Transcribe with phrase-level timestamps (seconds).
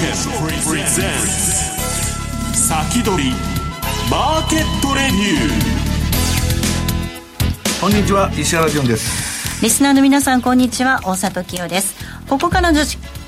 [0.00, 0.08] 先
[3.04, 3.32] 取り
[4.10, 5.50] マーケットレビュー
[7.82, 9.62] こんにちは石原潤です。
[9.62, 11.02] リスナーの皆さんこんにちは。
[11.04, 11.96] 大里清です。
[12.30, 12.80] ここからの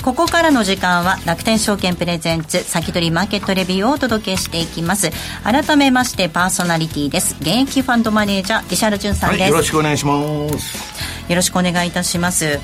[0.03, 5.11] ここからの時間は楽天証券プレゼンツ先取りマーケットレビューをお届けしていきます。
[5.45, 7.36] 改めましてパーソナリティです。
[7.41, 11.31] 現役ファンドマネージャー石原潤さんです、はい、よろしくお願いします。
[11.31, 12.59] よろしくお願いいたします。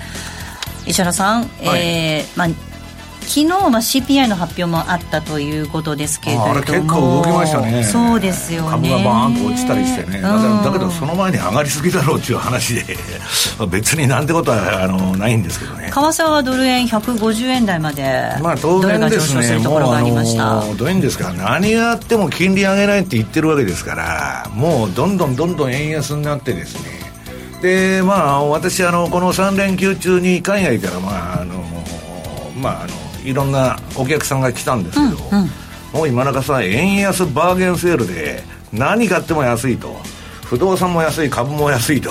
[0.87, 2.68] 石原さん、はい、えー、まあ
[3.21, 6.51] 昨日は CPI の発表もあったということですけれども。
[6.53, 7.85] あれ結構動きましたね。
[7.85, 8.71] そうですよね。
[8.71, 10.23] 株がバーンと落ちたりしてね、うん、
[10.65, 12.97] だけどその前に上がりすぎだろうっていう話で
[13.71, 15.91] 別になんてことはあのないんですけどね。
[15.93, 18.03] 為替はドル円150円台まで
[18.41, 19.59] まあ当然ですね。
[19.59, 21.33] もうあのどういうんですか。
[21.33, 26.99] 何があっても金利上げないって言ってるわけですからもうどんどんどんどん円安になってですね。
[27.63, 31.55] でまあ私あのこの3連休中に海外からまああの
[32.57, 32.98] まああの
[33.29, 35.51] いろんなお客さんが来たんですけど、うんうん、
[35.93, 39.97] もう今中さん円安バーゲンセールで何買っても安いと。
[40.49, 42.11] 不動産も安い株も安いと。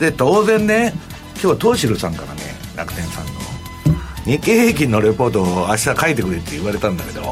[0.00, 0.92] で当然ね
[1.40, 2.40] 今日東汁さんからね
[2.74, 3.32] 楽天さんの
[4.24, 7.22] 日経平均のレポートを明日書いてくれって言われたんだけど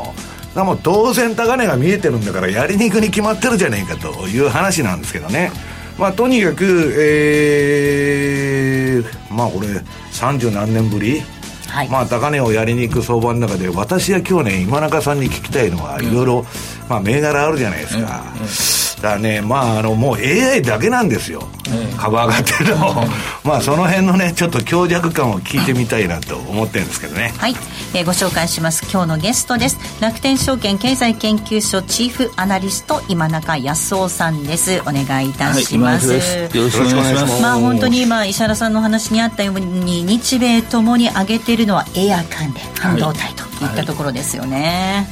[0.54, 5.50] でも当然高値が見えてるんだからやりにくに決まってるじゃねえかという話なんですけどね。
[5.98, 9.66] まあとにかくえー、まあこれ
[10.12, 11.22] 30何年ぶり
[11.68, 16.46] はい、まあ高値をやりに行く相場の中で私は今日ね今中さんに聞きたいのはいろいろ
[16.88, 18.46] まあ銘柄あるじゃないですか、うんうん。
[18.46, 21.48] だからね、まあ、あの、もう AI だけなんですよ。
[21.96, 23.04] 株上がってるの。
[23.44, 27.32] まあ、その辺のね、ちょっと強弱感を聞いてみたいなと思ってるんですけどね。
[27.36, 27.56] はい。
[27.94, 28.84] えー、ご紹介します。
[28.90, 29.78] 今日のゲストです。
[30.00, 34.82] 楽天証券経済研究所チーフアナリスト、今中康夫さんです。
[34.86, 36.08] お願いいたします。
[36.10, 36.16] は
[36.52, 37.42] い、よろしくお願いします。
[37.42, 45.08] まあ、本当に今、石原さんの話にあったように、日米ともに上げているのはエア関連、半導体といったところですよね。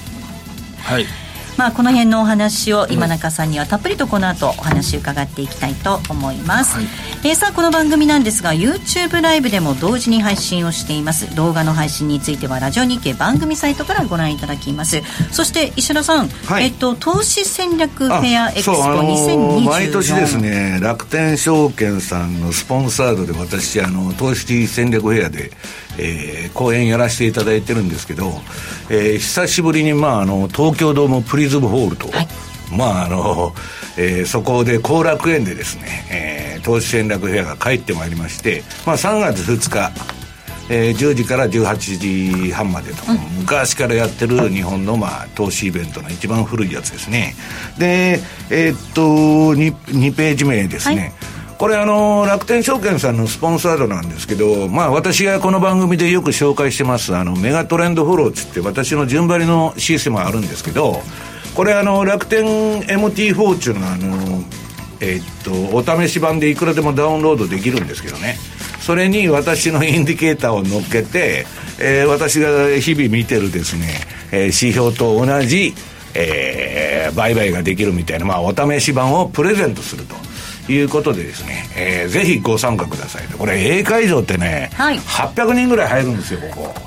[0.83, 1.26] はい、はい
[1.57, 6.87] まあ、この辺のお話を今中さんにはたっぷりとこの後お話伺っていきたいと思います、はい、
[7.25, 11.35] えー、さあこの番組なんですが YouTube ライブでも同時に配信をしています。
[11.35, 15.03] 動画の配信についてはラジオ日経番組サイトからご覧いただきます。
[15.33, 25.51] そして石田さん、はい、えっと、投資戦略フェアエクスポ2024毎年ですね楽天証券さんのスポンサードで私あの投資戦略フェアで
[25.99, 28.33] えー、講演やらせていただいてるんですけど、
[28.91, 32.29] えー、久しぶりに、まあ、あの東京ドームプリズムホールと、はい、
[32.73, 33.55] まああの
[33.99, 39.93] えー、そこで後楽園でですね、えー、投資戦略フェアが帰ってまいりまして、まあ、3月2日、
[40.69, 47.35] えー、10時から18時半までと、うん、昔からやってる日本の、まあ、投資イベントの一番古いやつですね。
[47.79, 48.21] で
[48.51, 49.03] えー、っと
[49.55, 51.03] 2, 2ページ目ですね、は
[51.33, 61.01] いこれあの楽天証券さんのスポンサードなんですけど、まあ私がこの番組でよく紹介してますあのメガトレンドフォローっつって私の順張りのシステムがあるんですけど、
[61.55, 62.45] これあの楽天
[62.83, 64.45] MT フォーチュンのあの、
[65.01, 68.37] えー、っと、お試し版でいくらでもダウンロードできるんですけどね。
[68.81, 71.47] それに私のインディケーターを乗っけて、
[71.81, 73.87] えー、私が日々見てるですね、
[74.31, 75.75] えー、指標と同じ、
[76.15, 80.26] えー、売買ができるみたいな、まあお試し版をプレゼントすると。
[80.69, 83.27] いうことでですね、えー、ぜひご参加ください。
[83.39, 86.86] これ A 会場ってね、はい、800人ぐらい入るんですよここ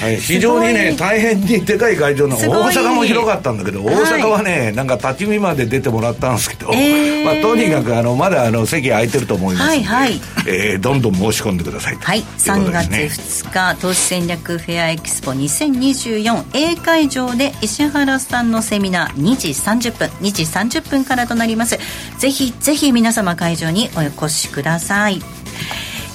[0.00, 2.40] はい、非常にね大変にでかい会場の大
[2.72, 20.42] 阪も広かったんだけど大阪はね、はい、なんか立ち見まで出てもらったんですけど、えー、まあ、とにかくあのまだあの席空いてると思いますので、はいはい、えー、どんどん申し込んでくださいはい、3月2日投資戦略フェアエキスポ 2024A 会場で石原さんのセミナー2時30分2時
[20.78, 21.78] 30分からとなります。
[22.18, 25.20] ぜひぜひ皆様会場にお越しください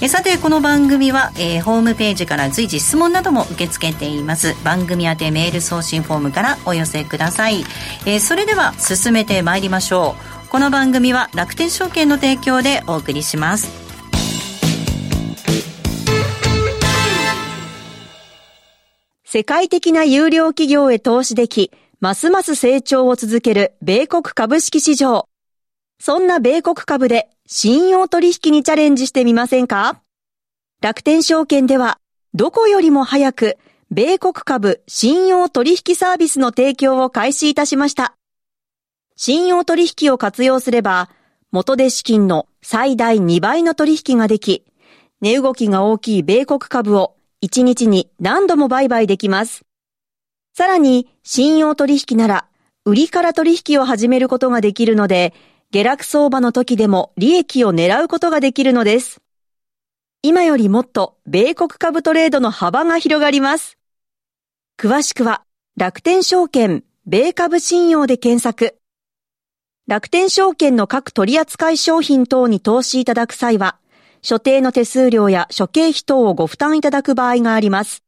[0.06, 4.54] えさてこの番組は、えー、ホームページから随時質問なども受け付けています。
[4.64, 7.62] 番組宛てメール送信フォームからお寄せください、
[8.06, 10.16] えー、それでは進めてまいりましょ
[10.46, 10.50] う。
[10.50, 13.68] この番組は楽天証券の提供でお送りします。
[19.24, 25.28] 世界的な有料企業へ投資でき、ますます成長を続ける米国株式市場。
[26.00, 30.02] そんな米国株で信用取引にチャレンジしてみませんか？
[30.82, 32.00] 楽天証券では、
[32.34, 33.58] どこよりも早く、
[33.92, 38.16] 米国株信用取引サービスの提供を開始いたしました。
[39.16, 41.10] 信用取引を活用すれば、
[41.52, 44.64] 元で資金の最大2倍の取引ができ、
[45.22, 49.64] 値動きが大きい米国株を1日に何度も売買できます。
[50.54, 52.46] さらに、信用取引なら、
[52.84, 55.34] 売りから取引を始めることができるので、
[55.72, 59.25] 下落相場の時でも利益を狙うことができるのです。
[60.22, 63.78] 今よりもっと米国株トレードの幅が広がります。
[64.78, 65.44] 詳しくは
[65.78, 68.80] 楽天証券米株信用で検索。
[69.88, 73.78] 楽天証券の各取扱商品等に投資いただく際は、
[74.24, 78.04] 所定の手数料や諸経費等をご負担いただく場合があります。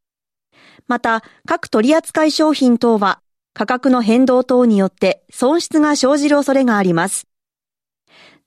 [0.88, 3.20] また、各取扱商品等は、
[3.54, 7.28] 価格の変動等によって損失が生じる恐れがあります。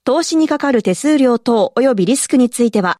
[0.04, 3.00] 投資にかかる手数料等及びリスクについては、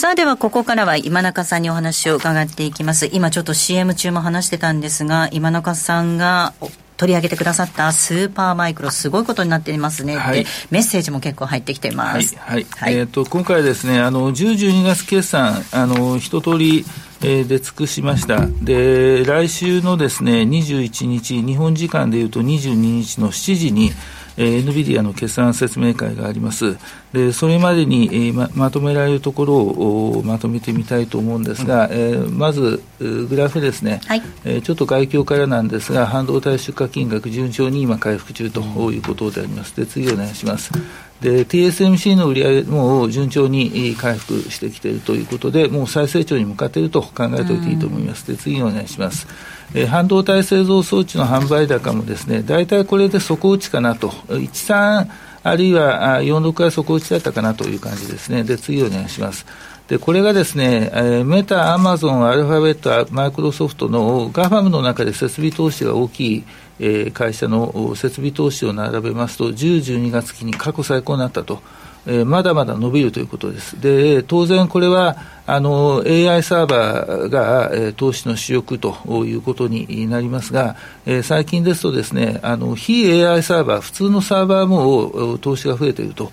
[0.00, 3.10] さあではここからは今中さんにお話を伺っていきます。
[3.12, 6.54] 今ちょっと CM 中も話してたんですが、今中さんが
[6.96, 12.34] 取り上げてくださったスーパーマイクロすごいことになっていますね、はい、メッセージも結構入ってきてます。
[12.38, 16.86] はい、はい、えっ、ー、と今回ですね、あの10、12月決算あの一通り
[17.22, 18.46] えー、出尽くしました。
[18.62, 23.92] で、来週のですね、21日、日本時間でいうと22日の7時に、
[24.40, 26.78] えー、NVIDIA の決算説明会があります。
[27.12, 38.60] で、それまでに、えー、ままとめられるところをまとめてみたいと思うんですが、うん、えー、まず、グラフですね、はい、えー、ちょっと外況からなんですが、半導体出荷金額順調に今回復中と
[38.90, 39.76] いうことであります。
[39.76, 40.72] で、次お願いします。
[41.20, 48.26] で TSMC の売り上げも順調に回復してきているということで、もう再成長に向かっていると考えておいていいと思います。
[48.26, 49.26] で次お願いします。
[49.74, 55.08] えー、半導体製造装置の販売高もですね、大体これで底打ちかなと、13
[55.42, 58.44] あるいは46は底打ちだったかなという感じですね。
[58.44, 59.46] で、次お願いします。
[59.88, 66.44] で、これがですね、え、メタ、アマゾン、アルファベット、マイクロソフトのガファムの中で設備投資が大きい、
[66.78, 71.60] え、会社の設備投資を並べますと、10、12月期に過去最高になったと。
[72.06, 73.80] え、まだまだ伸びるということです。
[73.80, 75.16] で、当然これは、
[75.52, 80.76] あの AI サーバーが、えー、投資の主力ということになりますが、
[81.06, 86.30] えー、最近ですとですね、あの非 AI サーバー、普通のサーバーも投資が増えていると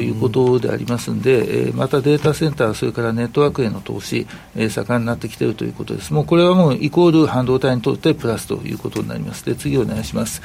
[0.00, 6.14] いうことでありますので、えー、またデータセンター、それからネットワークへの投資、えー、盛んになってきているということです。
[6.14, 9.44] もうこれはもうイコール半導体にとってプラスということになります。
[9.44, 10.40] で、次お願いします。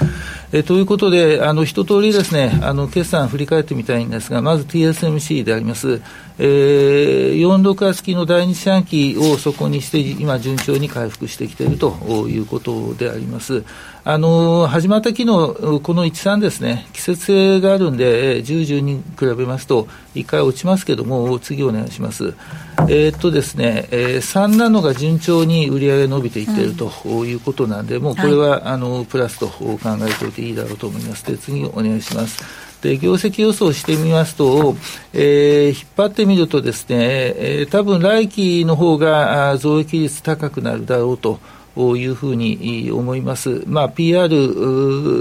[0.52, 6.02] えー、ということで、あの一通りですね、あの決算振り返ってみたいんですが、まず TSMC であります。
[6.40, 11.92] えー、46月期の第二四半期をそこにして、今、順調に回復してきていると
[12.30, 13.65] いうことであります。
[14.06, 22.33] あの始まった期のこの1、3ですね、季節性があるんで、10、10に比べますと、1回落ちますけども、次お願いします。
[22.88, 26.89] えー、っとですね、えー、3なのが順調に売り上げ伸びていっていると
[27.25, 31.25] いうことなんで、もうこれは、はい、あのプラスと考えておいていいだろうと思います。
[31.25, 32.67] で、次お願いします。
[32.81, 34.75] で業績予想してみますと、
[35.13, 41.39] えー、引っ張ってみるとですね、えー、多分来期の方が増益率高くなるだろうと。
[41.95, 43.63] いうふうに思います。
[43.68, 44.27] まあ、PR、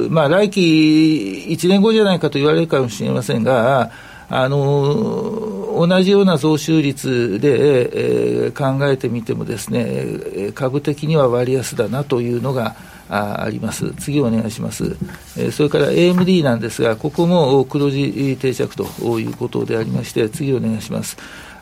[0.09, 3.91] まあ、来期1年後じゃないかと言われるかもしれませんが、
[4.29, 12.75] あの同じような増収率で、えー、考えてみてもですね、株的には割安だなというのが、
[13.09, 13.93] ああります。
[13.99, 14.97] 次お願いします。
[15.37, 18.85] えー、それから AMD なんですが、ここも黒字定着と
[19.21, 21.17] いうことでありまして、次お願いします。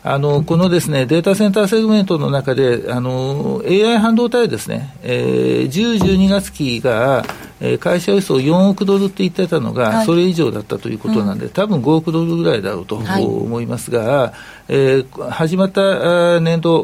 [0.07, 7.25] あのこのですねデータセンターセグメントの中で、あの AI 半導体ですね、えー、10、12月期が、
[7.61, 14.33] えー、会社予想4億ドルって言ってたのが、それ以上だったということなんで、多分5億ドルぐらいだろうと思いますが、はい、
[14.67, 16.83] えー、始まった年度、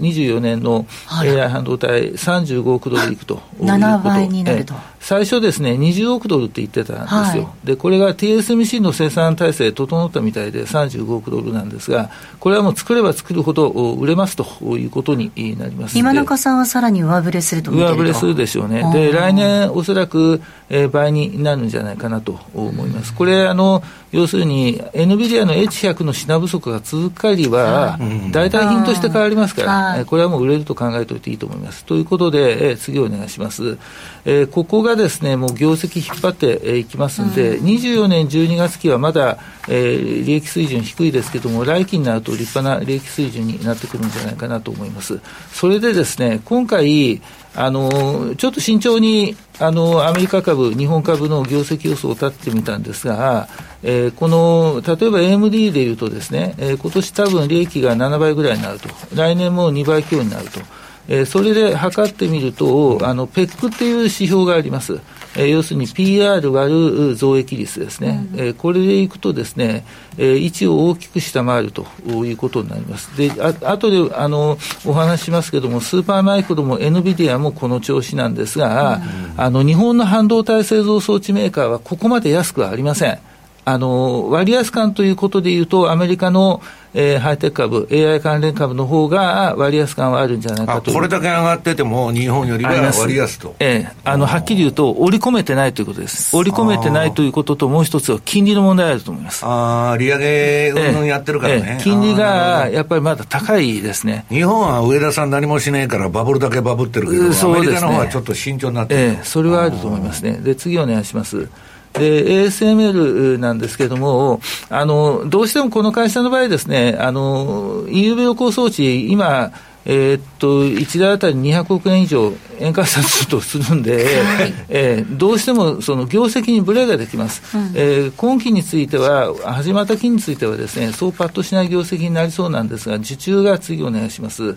[0.00, 3.64] 24年の AI 半導体、35億ドルいくということ。
[3.66, 4.74] 7倍になると。
[5.04, 7.44] 最初ですね、20億ドルって言ってたんですよ。
[7.44, 12.08] はい、で、これが TSMC の生産体制整ったみたいで35億ドルなんですが、
[12.40, 14.46] これはもう作れば作るほど売れますと
[14.78, 18.90] いうことになります今中さんはさらに上振れすると上振れするでしょうね。
[18.94, 23.14] で、来年おそらく、えー、倍になるんじゃないかなと思います。
[23.14, 27.96] これ、あの、要するに、NVIDIA の H100 の品不足が続く限りは、
[28.32, 31.84] 代替品として変わりますから、これはもう売れると考えておいていいと思います。
[31.84, 33.78] ということで、え次お願いします。
[34.24, 45.20] えー、ここがですね、もう業績引っ張っていきますんで、うん、24年12月期はまだ、えー、利益水準低いですけども、来期になると立派な利益水準になってくるんじゃないかなと思います。
[45.52, 47.22] それでですね、今回、
[47.56, 53.48] あのちょっと慎重にあのアメリカ株、日本株の業績予想を立ってみたんですが、
[53.82, 60.60] えー、この例えば AMD でいうとですね、えー、今年多分利益が7倍ぐらいになると、来年も2倍強になると。
[61.06, 65.00] えー、それで測ってみると、あの、ペックっていう指標があります。
[65.36, 69.84] えー、要するに PR 割る増益率ですね、うん、えー、これでいくとですね、
[70.16, 73.16] えー、位置を大きく下回るということになります。
[73.16, 83.18] で、あ後であのお話ししますけれども、スーパーマイクロも NVIDIA もこの調子なんですが、うん、あの日本の半導体製造装置メーカーはここまで安くはありません。
[83.64, 86.60] あの割安感ということでいうと、アメリカの
[86.96, 93.56] えー、ハイテク株、AI 関連株の方が割安感はあるんじゃないかとこれだけ上がってても、日本よりは割安と。
[93.58, 96.34] ええー、あのはっきり言うと、織り込めてないということです。
[96.36, 99.44] 織り込めてないということと、もう一つは金利の問題あると思います。
[99.44, 104.24] ああ、利上げうんやってるからね、えー、金利がやっぱりまだ高いですね。
[104.28, 110.34] 日本は上田さん何もしないから、バブルだけバブってるけど、そうですね、アメリカの方はちょっと慎重になってる、えー、それはあると思いますね。
[110.34, 111.48] で、次お願いします。
[111.94, 119.52] で、ASML なんですけれども、あの、どうしてもこの会社の場合ですね、あの、EUV 露光装置、今、
[119.86, 134.56] えー、っと、1台あたり200億円以上円換算するとするんで、はい、えー、どうしてもその業績にブレができます、うん、えー、今期については、始まった期についてはですね、そうパッとしない業績になりそうなんですが、受注が次お願いします。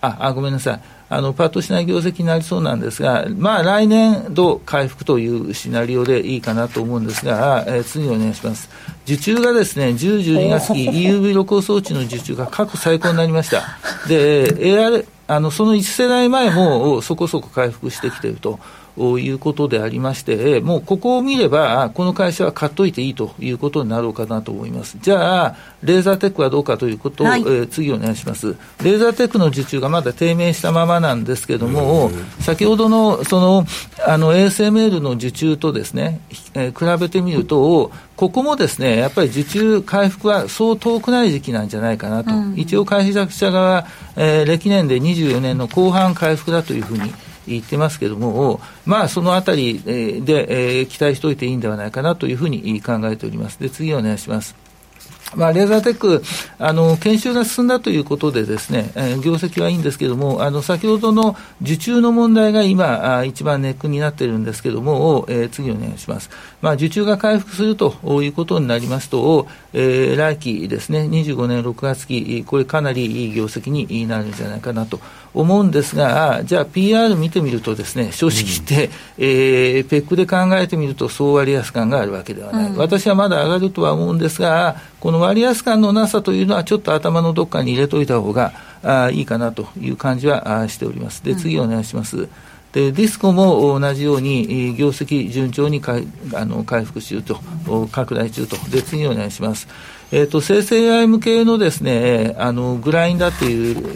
[0.00, 0.80] あ、あごめんなさい。
[1.08, 8.68] あのパッとしない業績になりそうなんですが、まあ、来年度回復というシナリオでいいかなと思うんですが、えー、次お願いします。
[9.04, 13.62] 受注がですね、10、12月 期 EUV 露光装置の受注が過去最高になりました。
[14.08, 18.58] で、AR、あの、その1世代前もそこそこ回復してきていると。
[18.96, 24.96] いうことでありまして、もうここを見れば、この会社は買っといていいということになろうかなと思います。
[25.00, 28.56] じゃあ、レーザーテックはどうかということを、はい、えー、次お願いします。
[28.82, 32.10] レーザーテックの受注がまだ低迷したままなんですけれども、
[32.40, 33.66] 先ほどのその
[34.06, 36.20] あの ASML の受注とですね、
[36.54, 42.34] えー、比べてみると、ここもですね、やっぱり受注回復はそう遠くない時期なんじゃないかなと。
[42.34, 43.86] うん、一応、会社者側、
[44.16, 47.12] えー、歴年で24年の後半回復だというふうに
[47.46, 53.58] 言ってますけども、まあ、そのあたりで、えー、期待しておいていいんではないかなというふうに考えております。
[53.58, 54.66] で、次お願いします。
[55.34, 56.22] まあ、レーザーテック、
[56.58, 66.30] あの、研修が進んだということでですね、えー、業績はいいんですけれども、あの、先ほどの受注の問題が今、あ一番ネックになっているんですけれども、えー、次お願いします。
[66.66, 67.94] まあ、受注が回復すると
[68.24, 74.98] いうことになりますと、えー、来期ですね、25年6月期、これかなりいい業績になるんじゃないかなと
[75.32, 82.70] 思うんですが、じゃあ PR 見てみるとですね、正直言って、うん、えー、ペックで考えてみると総割安感があるわけではない。
[82.72, 91.22] うん、私はまだ上がるとは思うんですが、この割安感のなさというのはちょっと頭のどっかに入れといた方があいいかなという感じはあしております。
[91.22, 92.16] で、次お願いします。
[92.16, 92.30] うん
[92.76, 95.96] でディスコも同じように業績順調にか
[96.34, 97.40] あの回復中と、
[97.90, 99.66] 拡大中と、で次お願いします。
[100.12, 103.46] えーと、生成 AI 向けのですね、あのグラインダーって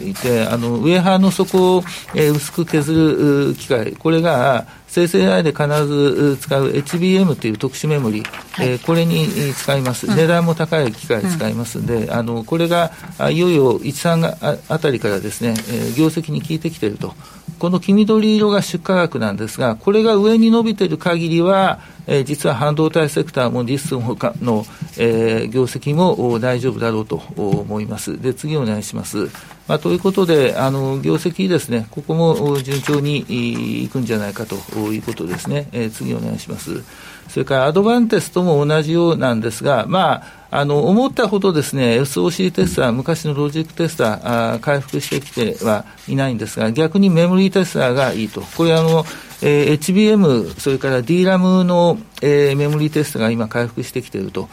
[0.03, 1.83] 言って、あのウェハーの底を、
[2.15, 12.91] えー、薄く削る機械、これが生成 AI で必ず使う HBM という特殊メモリ、はい、えー、これに使います、うん、値段も高い機械使いますんで、うん、あのこれが
[13.31, 17.13] いよいよ1、3あたりからですね、えー、業績に効いてきていると。
[17.61, 24.01] この黄緑色が出荷額なんですが、これが上に伸びている限りは、えー、実は半導体セクターもディスの
[24.41, 24.65] の、
[24.97, 28.19] えー、業績も大丈夫だろうと思います。
[28.21, 29.29] で、次お願いします。
[29.71, 34.55] まあ、ということで、あの業績ですね、ここも順調にいくんじゃないかと
[34.91, 35.69] いうことですね。
[35.71, 36.83] えー、次お願いします。
[37.29, 48.41] それからアドバンテストも同じようなんですが、まあ、あの思ったほどですね、SOC テスター、昔のロジックテスター、あ回復してきてはいないんですが、逆にメモリーテスターがいいと。
[48.41, 49.05] これあの、
[49.41, 54.47] えー、HBM、それから DRAM の、えー、メモリーテストが今回復してきていると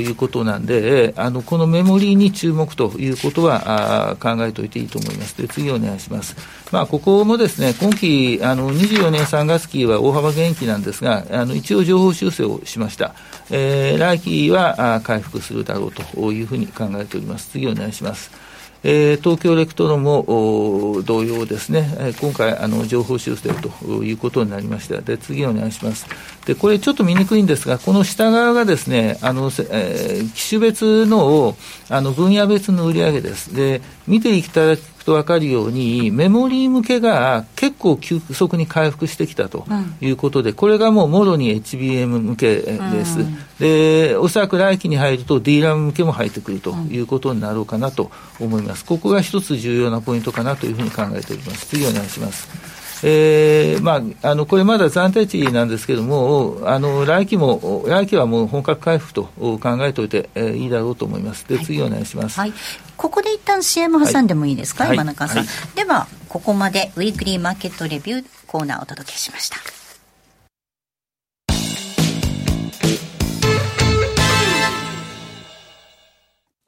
[0.00, 5.40] いうことなんで、えー、あのこのメモリーに注目ということはあ考えておいていいと思います。
[5.40, 6.36] で次お願いします。
[6.72, 13.14] まあ、ここもですね、今期、あの24年3月期は大幅減益なんですが、あの一応情報修正をしました。
[13.50, 17.50] えー、来期はあ回復するだろうというふうに考えております。
[17.50, 18.49] 次お願いします。
[18.82, 25.00] えー、東京レクトロも同様ですね、えー、今回あの、情報修正ということになりました。
[25.00, 26.06] で、次お願いします。
[26.46, 31.56] で、これちょっと見にくいんですが、この下側がですね、あの、えー、機種別の、
[31.88, 33.54] あの、分野別の売上です。
[33.54, 39.66] で、見ていただくと分かるように、メモリー向けが結構急速に回復してきたと
[40.00, 43.20] いうことで、うん、これがもうもろに HBM 向けです。
[43.20, 48.84] うん、で、おそらく来期に入ると DRAM 向けも入ってくるということになろうかなと思います。
[48.84, 51.66] ここが一つ重要なポイントかなというふうに考えております。
[51.66, 52.69] 次お願いします。
[53.02, 59.24] えーまあ、あのこれまだ暫定値なんですけれども、あの来期も、来期はもう本格回復と
[59.58, 61.48] 考えておいて、えー、いいだろうと思います。
[61.48, 62.38] で、次お願いします。
[62.38, 62.52] はい、
[62.96, 65.38] ここで一旦 CM 挟んでもいいですか、はい、今中さん。
[65.38, 69.56] はい、ではここまでウィークリーマーケットレビューコーナーをお届けしました。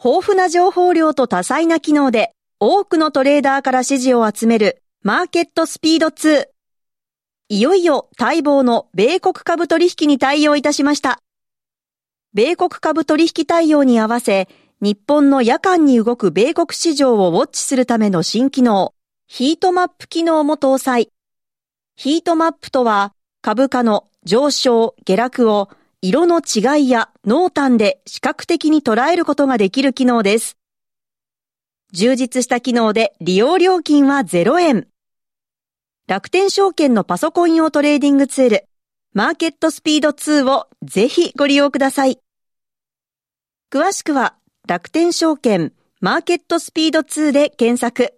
[0.05, 6.47] 豊富な情報量と多彩な機能で多くのトレーダーから支持を集めるマーケットスピード2。
[7.49, 11.18] いよいよ待望の米国株取引に対応いたしました。
[12.35, 14.47] 米国株取引対応に合わせ、
[14.80, 18.94] 日本の夜間に動く米国市場をウォッチするための新機能、
[19.26, 21.11] ヒートマップ機能も搭載。
[21.97, 25.68] ヒートマップとは、株価の上昇、下落を
[26.00, 30.56] 色の違いや濃淡で視覚的に捉えることができる機能です。
[31.92, 34.87] 充実した機能で利用料金は0円。
[36.09, 38.64] 楽天証券のパソコン用トレーディングツール、
[39.14, 42.18] マーケットスピード2をぜひご利用ください。
[43.71, 44.35] 詳しくは
[44.66, 48.14] 楽天証券マーケットスピード2で検索。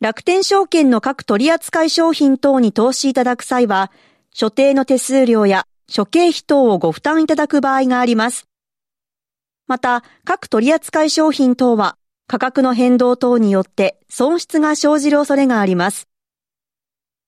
[0.00, 3.90] 楽天証券の各取扱商品等に投資いただく際は、
[4.30, 8.46] 所定の手数料や諸経費等をご負担いただく場合があります。
[9.66, 16.06] また、各取扱商品等は価格の変動等によって損失が生じる恐れがあります。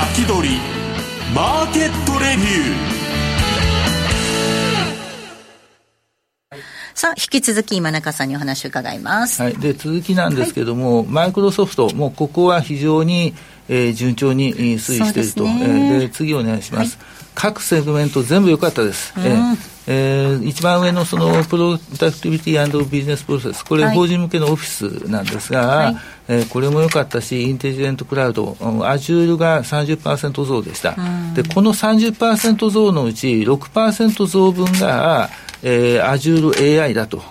[0.00, 0.56] 先取り
[1.34, 3.00] マーケットレビュー
[6.94, 9.42] さあ、引き続き今中さんにお話を伺います。
[9.42, 9.56] はい。
[9.56, 13.34] で、続きなんですけども、はい、マイクロソフト、もうここは非常に、
[13.68, 15.44] えー、順調に推移していると。
[15.44, 16.96] で、ね、えー、で、次お願いします。
[16.96, 19.12] はい、各セグメント全部良かったです。
[19.16, 21.78] うん、えーえー、一番上のそのプロダ
[22.12, 25.96] クティビティビジネスプロセス、これ、法人向けのオフィスなんですが、はい、
[26.28, 30.94] えー、これも良かったし、インテリジェントクラウド、アジュールが30%増でした。
[31.34, 35.28] で、この30%増のうち6%増分が、
[35.62, 37.22] えー、Azure AI だという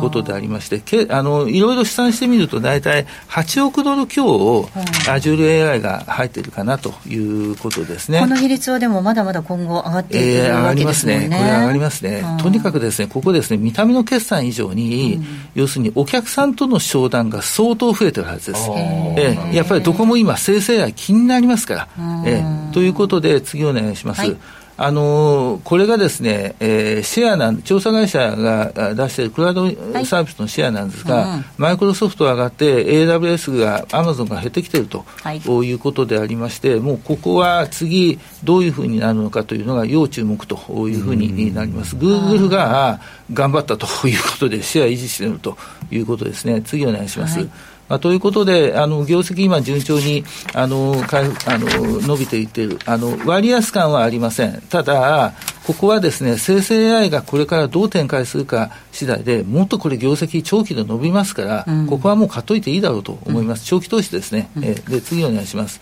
[0.00, 4.68] ことでありまして、けあのいろいろ試算してみると、大体8億ドル強を
[5.06, 8.20] Azure AI が入っているかなということですね。
[8.20, 11.28] この比率はでもまだまだ今後上がっていく、えー、わけですね。
[11.28, 11.38] 上がりますね。
[11.38, 12.24] これ上がりますね。
[12.42, 18.70] とにかくですね、ここですね、見た目の決算以上に、うん、要するにお客さんとの商談が相当増えてるはずです。
[19.16, 21.88] えー、やっぱりどこも今、生成 AI 気になりますから。
[22.24, 24.20] えー、ということで、次お願いします。
[24.20, 24.36] はい
[24.76, 29.68] あのこれがですね、えー、シェアなん調査会社が出しているクラウド
[30.04, 40.56] サービスのシェアなんですが、はいうん、マイクロソフト上がって AWS がアマゾンが減ってきていると、はい、いうことでありましてもうここは次どういうふうになるのかというのが要注目と
[40.88, 43.00] いうふうになります、グーグルが
[43.32, 45.56] 頑張ったということでシェア維持していると
[45.90, 46.62] いうことですね。
[46.62, 47.50] 次お願いします、はい
[47.88, 52.78] まあ、ということで、あの業績、今、順調にあのかあの伸びていっている。
[52.86, 55.34] あの、割安感はありません、ただ、
[55.66, 65.80] ここはですね生成 AI がこれからどう展開するか次第でもっとこれ、業績、長期で伸びますから、うん、ここはもう買っといていいだろうと思います、長期投資ですね、うん、えで次お願いします。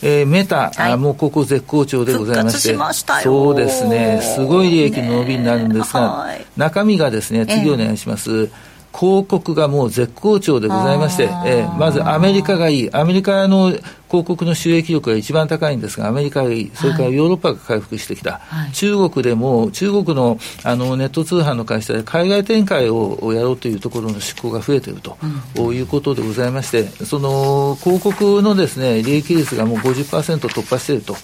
[0.00, 2.76] えー、メタ、はい、もうここ絶好調でございまして。
[3.24, 8.30] そうですね、すごい利益の伸びになるんですが、中身がですね、次お願いします。
[8.30, 8.50] えー
[8.96, 25.16] 広告がもう絶好調でございまして、えー、まずアメリカがいい、アメリカの広告の収益力が一番高いんですが、アメリカがいい、それからヨーロッパが回復してきた、はい、中国でも、中国のあのネット通販の会社で海外展開をやろうというところの出向が増えていると、
[25.56, 31.14] うん、いうことでございまして、その広告のです、ね、利益率がもう50%突破していると。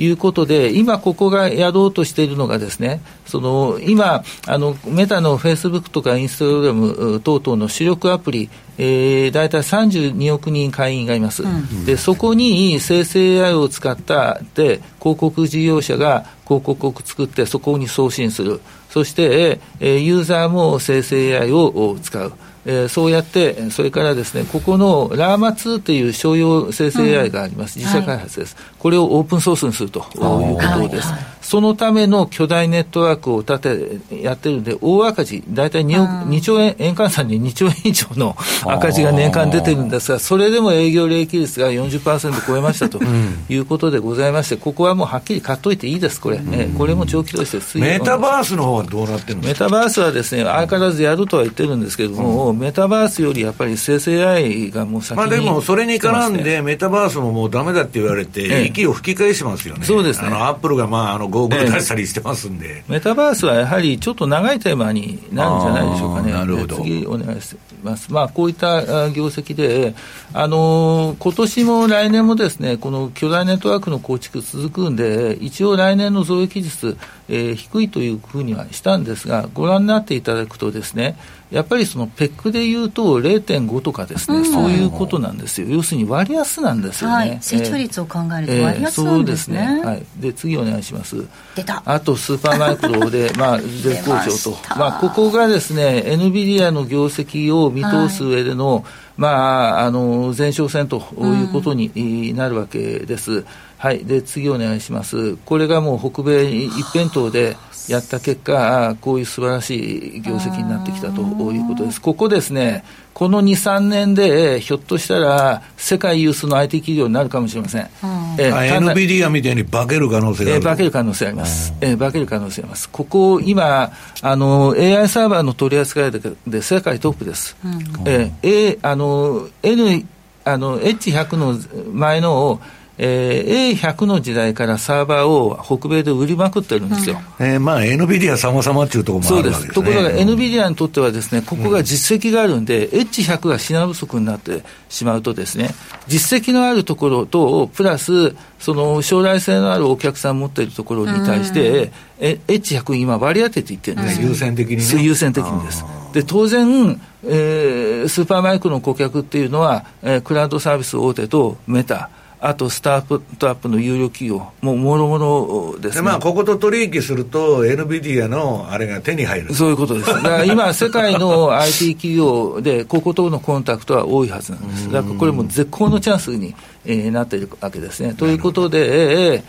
[0.00, 18.60] いうことで、今ここがやろうとしているのがですね、その今、あのメタのフェイスブックとかインスタグラム等々の主力アプリ、えー、大体32億人会員がいます、うん、でそこに生成 AI を使ったで広告事業者が広告を作ってそこに送信する。
[18.88, 22.32] そして、えー、ユーザーも生成 AI を使う。
[22.66, 31.08] えー、そうやって、それからですね、ここのラーマ2という商用生成 AI があります、うん、自社開発です、はい、これをオープンソースにするということです。
[31.50, 43.00] そのための巨大ネットワークを立て、やってるんで、大赤字、大体 2, 2兆円、円換算で2兆円以上の赤字が年間出てるんですが、それでも営業利益率が40%超えましたと
[43.48, 46.38] いうことでございまして、ここはもうはっきり買っといていいです、これ。
[46.38, 47.78] ね、これも長期投資です。
[47.78, 59.86] メタバースの方はどうなってるメタバースはですね、相変わらずやるとは言ってるんですけれども、うん、メタバースよりやっぱり生成 AI がもう先に、まあでも、それに絡んで、メタバースももうだめだって言われて、ええ、息を吹き返しますよね。
[59.86, 60.28] そうですね。
[60.28, 62.84] あの、アップルがまあ、あの、ゴーグル出したりしてますんで、え。
[62.86, 66.32] メタバースはやはりちょっと長いテーマになるんじゃないでしょうかね。
[66.32, 66.76] なるほど。
[66.76, 68.12] 次お願いします。
[68.12, 69.94] まあ、こういった業績で、
[70.34, 76.98] あの、今年も来年もですね、この巨大ネットワークの構築続くんで、一応来年の増益率、
[77.30, 81.16] えー、低いというふうにはしたんですが、ご覧になっていただくとですね、
[81.50, 85.68] やっぱりそのペックでいうと0.5とかですね、うん、そういうことなんですよ。
[85.68, 87.14] 要するに割安なんですよね。
[87.16, 89.58] はい、成長率を考えると割安なんですね。
[89.58, 89.84] えー、そうですね。
[89.84, 90.06] はい。
[90.16, 91.26] で、次お願いします。
[91.56, 91.82] 出た。
[91.84, 94.58] あと、スーパーマイクロで、まあ、 絶好調と。
[94.76, 98.84] まあ、ここがですね、NVIDIA の業績を見通す上での、はい、
[99.16, 103.32] まあ、あの、前哨戦ということになるわけです。
[103.32, 103.44] うん
[103.80, 107.56] はい、で次お願いします、これがもう北米一辺倒で
[107.90, 112.00] やった結果、こういう素晴らしい業績になってきたということです。
[112.00, 117.90] ここですね、この2、3年で、ひょっとしたら、世界有数の IT 企業になるかもしれません。
[118.38, 121.74] えー、NVIDIA みたいに化ける可能性がある、えー、化ける可能性あります。
[121.80, 122.88] えー、化ける可能性あります。
[122.88, 123.90] ここ、今、
[124.22, 126.12] あの、AI サーバーの取り扱い
[126.46, 127.56] で世界トップです。
[127.64, 130.06] うん、えー、A、あの、N、
[130.44, 131.58] あの、H100 の
[131.92, 132.60] 前のを、
[133.02, 137.18] えー、A100 の時代からサーバーを北米で売りまくってるんですよ。
[137.38, 145.74] うん、えー、まあ、NVIDIA 様々っていうところもあるわけです、ね、ところが NVIDIA にとってはですね、ここが実績があるんで、うん、H100 が品不足になってしまうとですね、
[146.08, 154.20] 実績のあるところと、プラス、その将来性のあるお客さん持っているところに対して、うん、え H100 今割り当てていってるんです。
[154.20, 154.28] よ。
[154.28, 155.86] 優先的に、ね、優先的にです。
[156.12, 162.10] で、当然、えー、スーパーマイクの顧客っていうのは、えー、クラウドサービス大手とメタ、
[162.42, 166.02] あとスタートアップの有料企業、もうもろもろですね。
[166.02, 170.06] まあ、ここと取引すると、NVIDIA のあれが手に入るそういうことです。
[170.06, 174.90] だから 今、世界の IT 企業で、こことのコンタクトは多いはずなんです。
[174.90, 176.54] だからこれも絶好のチャンスに、
[176.86, 178.14] えー、なっているわけですね。
[178.14, 179.42] ということで、えー、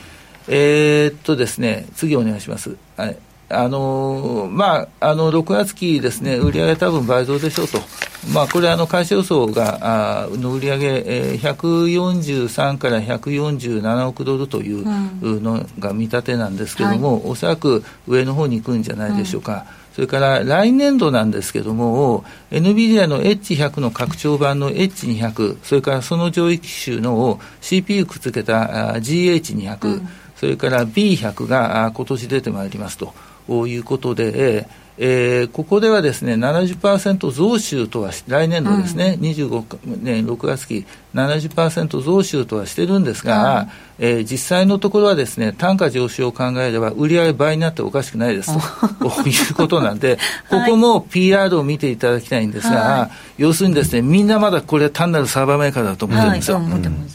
[0.50, 2.76] えー、っとですね、次お願いします。
[2.98, 3.16] はい
[3.52, 7.80] あのまあ、あの6月期ですね、売上多分倍増でしょうと、
[8.34, 9.80] まあ、これ、あの会社予想が
[10.24, 19.66] あの売上、えー、143から147億ドルというのが見立てなんですけれども、はい、おそらく上の方に行くんじゃないでしょうか。
[19.76, 33.14] うんそれから来年度なんですけども、NVIDIA の H100 の拡張版の H200、それからその上位機種の CPU くっつけた GH200、うん、それから B100 が今年出てまいりますと。
[33.68, 34.68] いうことで、
[35.04, 40.86] えー、ここではですね70%増収とは来年度ですね、うん、25年6月期
[41.16, 43.62] 70%増収とはしてるんですが、
[44.00, 48.52] うん、えー、実際のところはですね単価上昇を考えれば売上倍になっておかしくないです
[49.00, 53.10] ということなんで、 ここも PR を見ていただきたいんですが、は
[53.40, 56.58] い、要するにですねみんなまだこれ単なるサーバーメーカーだと思ってるんですよ。
[56.58, 56.66] はい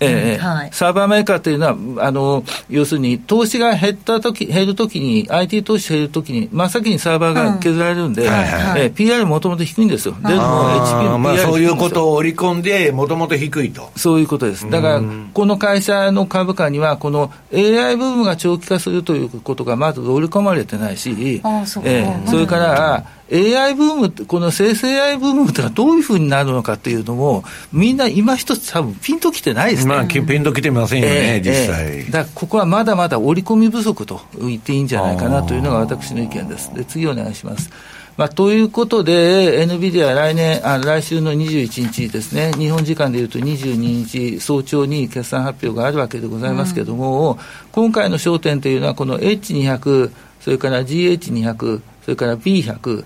[0.00, 10.14] えーはい、サーバーメーカーというのはあの要するに投資が減った時減るときに IT 投資減るときに真っ先にサーバーが削られるんで、うんはいはい、えー、PR もともと低いんですよ。
[10.14, 13.90] でも HP まあ、そういうことを織り込んでもともと低いと。
[13.96, 14.68] そういうことです。
[14.70, 29.94] だから、この会社の株価には、この AI 部分が長期化するということがまず織り込まれてないし、あそえー、それから、AI ブーム、この生成 AI ブームというのはどういうふうになるのかというのも、みんな今一つ多分ピンときてないですね。
[29.94, 31.86] まあ、ピンときてませんよね、えー、実際。
[31.86, 36.72] えー、だここはまだまだ織り込み不足と言っていいんじゃないかなというのが私の意見です。
[36.72, 37.70] で、次お願いします。
[38.16, 47.38] まあ、ということで、NVIDIA 来年、あ来週の21日ですね、日本時間でいうと22日早朝に決算発表があるわけでございますけれども、うん、
[47.72, 50.10] 今回の焦点というのは、この H200、
[50.40, 53.04] それから GH200、それから B100、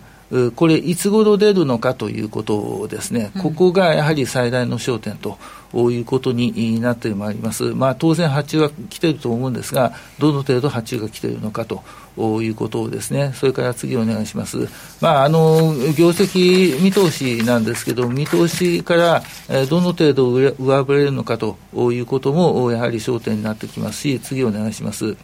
[0.54, 5.38] これ、いつ頃出るのかということですね、ここがやはり最大の焦点と
[5.90, 7.64] いうことになってまいります。
[7.74, 11.82] まあ、当然、発注は来ていると思うんですが、どの程度発注が来ているのかと
[12.42, 14.68] いうことをですね、それから次お願いします。
[15.00, 25.16] まあ、あの、業績見通しなんですけど、見通しから、えどの程度上振れるのかということも、やはり焦点になってきますし、次お願いします。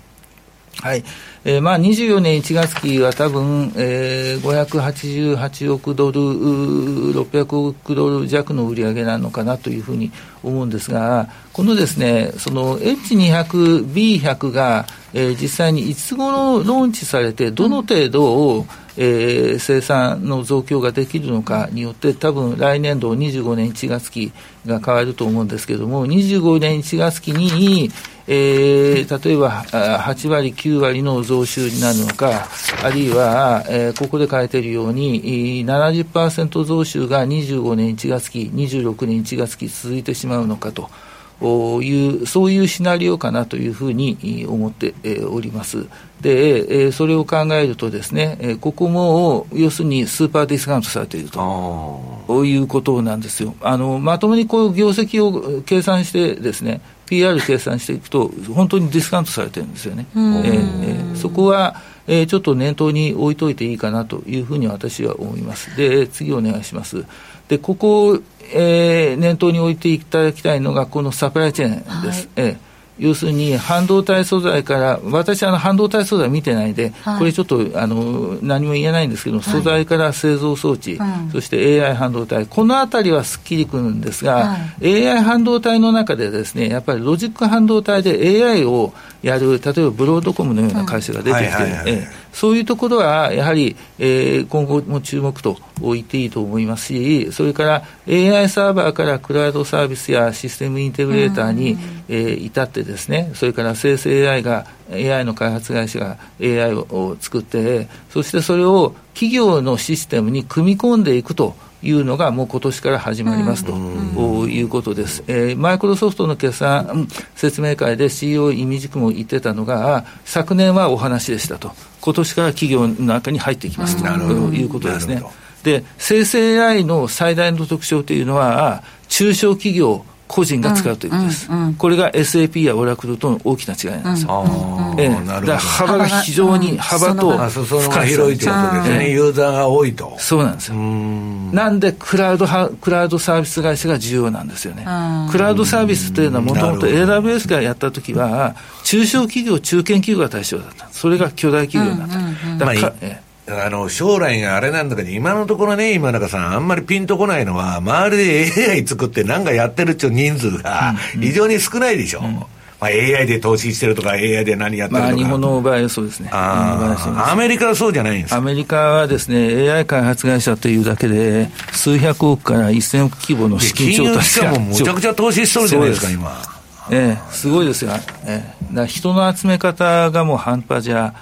[0.83, 1.05] はい。
[1.45, 10.11] えー、まあ、24年1月期は多分、えー、588億ドル、600億ドル弱の売り上げなのかなというふうに
[10.43, 18.67] 思うんですが、このですね、その H200、B100 が、えー、実際にいつ頃ローンチされて、どの程度を、
[18.99, 24.33] えー、生産の増強ができるのかによって、多分来年度25年1月期
[24.67, 27.91] が変わると思うんですけれども、25年1月期に、
[28.29, 32.49] えー、例えば8割、9割の増収になるのか、
[32.83, 40.91] あるいは、えー、ここで書いているように、70%増収が25年1月期、26年1月期続いてしまうのかと。
[41.39, 44.95] いう、そういうシナリオかなというふうに思って
[45.27, 45.85] おります。
[46.23, 53.55] で、それを考えるとですね、ここも要するにスーパーディスカウントされているということなんですよ。
[53.61, 60.07] あのまともにこう業績を計算してですね、PR 計算していくと、本当にディスカウントされてるんですよね。
[60.15, 65.77] えー、そこは、えー、ちょっと念頭に置いといていいかなというふうに私は思います。
[65.77, 67.05] で、次お願いします。
[67.49, 68.21] で、ここ、
[68.53, 72.29] えー、念頭に置いていただきたいのが、このサプライチェーンです。
[72.37, 72.66] はい、えー
[72.99, 88.95] 要するに半導体素材から、私、あの半導体素材見てないで、はい、これちょっとあの何も言えないんですけど、はい、素材から製造装置、うん、そして AI 半導体、このあたりはすっきりくるんですが、はい、AI 半導体の中でですね、やっぱりロジック半導体で AI を
[89.27, 97.75] やる、例えばブロードコムのような会社が出てきて、そういうところはやはり、えー、今後も注目と言っていいと思いますし、それから
[98.07, 101.77] AI サーバーからクラウドサービスやシステムインテグレーターに、
[102.09, 111.57] えー、至ってですね、それから生成 AI が、AI の開発会社が AI を作って、そしてそれを企業のシステムに組み込んでいくと。
[111.83, 124.07] いうのがもう今年から始まりますと、ういうことです、えー、マイクロソフトの決算説明会で CEO イミジクも言ってたのが、昨年はお話でしたと、今年から企業の中に入ってきますと
[124.53, 125.23] いうことですね。
[125.63, 140.17] で、生成 AI の最大の特徴というのは、中小企業、個人が使うということです、うんうんうん、これが SAP やオラクルとの大きな違いなんですよ、うんうん、ええ、だから幅が非常に幅と深さ広いということですね、ユーザーが多いと。
[140.19, 140.75] そうなんですよ。
[140.77, 142.47] なんでクラウド
[142.81, 144.85] クラウドサービス会社が重要なんですよね。
[145.31, 150.89] クラウドサービスというのはもともと AWS がやった時は中小企業中堅企業が対象だった。
[150.91, 162.21] それが巨大企業になった、うんうんうん、だから、ええあの、将来があれなんだけど、今のところね、今中さん、あんまりピンとこないのは、周りで AI 作ってなんかやってるっていう人数が非常に少ないでしょ。
[162.21, 162.47] うんうん、ま
[162.81, 165.13] あ、AI で投資してるとか、AI で何やってるとか。
[165.13, 166.29] まあ、日本の場合はそうですね。
[166.33, 174.51] アメリカはそうじゃないんですアメリカはですね、AI 開発会社というだけで、数百億から1000億規模の資金調達が。
[174.51, 176.43] 金融機関もむちゃくちゃ投資しとるじゃないですか、今。
[176.91, 177.93] ええ、すごいですよ。
[178.25, 181.15] ええ、だ人の集め方がもう半端じゃ、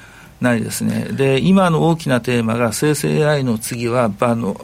[0.45, 1.09] ないですね。
[1.11, 4.57] で、今の大きなテーマが生成 AI の次は万能、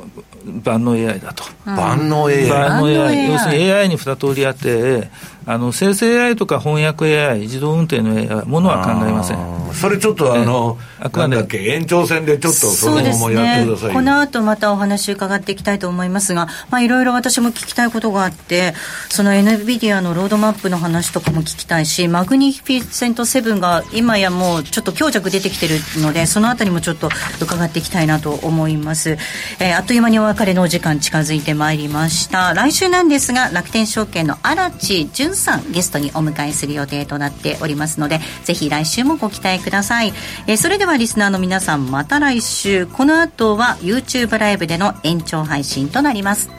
[0.62, 1.42] 万能 AI だと。
[1.64, 2.48] 万能 AI?
[2.48, 3.32] 万能 AI。
[3.32, 5.10] 要するに AI に二通りあって、
[5.46, 9.60] あの生成 AI とか翻訳 AI、自動運転の AI はものは考えません。
[9.72, 18.74] それちょっとあの、あくまで延長戦でちょっとそのままやってください、ね、この後またお話伺っていきたいと思いますが、まあいろいろ私も聞きたいことがあって、
[19.08, 27.08] その NVIDIA のロードマップの話とかも聞きたいし、マグニフィセント7が今やもうちょっと強弱出てきてるので、そのあたりもちょっと
[27.40, 29.16] 伺っていきたいなと思います。
[29.58, 32.54] えー、あっという間にお別れのお時間近づいてまいりました。
[32.54, 40.12] 来週なんですが、楽天証券の荒地淳さんゲストにお迎えする予定となっておりますので、ぜひ来週もご期待ください。
[40.46, 42.86] えー、それではリスナーの皆さんまた来週。
[42.86, 46.50] この後は YouTube ライブでの延長配信となります。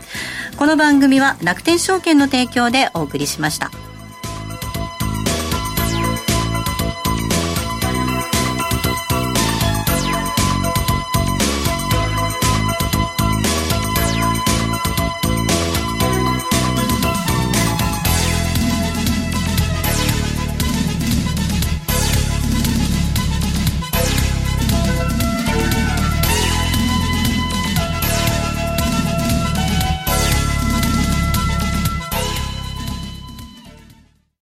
[0.57, 3.90] この番組は楽天証券の提供でお送りしました。